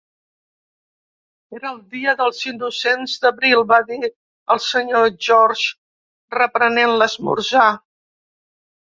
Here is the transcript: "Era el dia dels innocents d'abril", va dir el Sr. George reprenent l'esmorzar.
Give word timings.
"Era 1.57 1.67
el 1.71 1.75
dia 1.95 2.13
dels 2.21 2.39
innocents 2.51 3.17
d'abril", 3.25 3.61
va 3.71 3.77
dir 3.89 3.99
el 4.55 4.61
Sr. 4.63 5.03
George 5.27 5.75
reprenent 6.39 6.95
l'esmorzar. 7.03 7.67